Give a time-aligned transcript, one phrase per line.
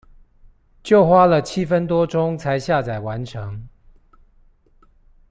[0.81, 3.67] 就花了七分多鐘才下載完成